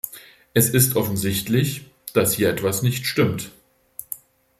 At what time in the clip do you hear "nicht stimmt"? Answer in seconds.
2.81-3.51